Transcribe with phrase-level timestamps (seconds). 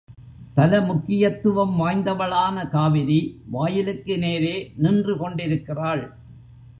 [0.53, 3.19] தல முக்கியத்துவம் வாய்ந்தவளான காவிரி
[3.45, 6.03] வாயிலுக்கு நேரே நின்று கொண்டிருக்கிறாள்.